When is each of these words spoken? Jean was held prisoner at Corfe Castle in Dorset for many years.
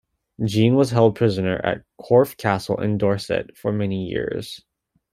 Jean 0.43 0.73
was 0.73 0.89
held 0.89 1.15
prisoner 1.15 1.57
at 1.63 1.83
Corfe 2.01 2.35
Castle 2.35 2.81
in 2.81 2.97
Dorset 2.97 3.55
for 3.55 3.71
many 3.71 4.07
years. 4.09 4.65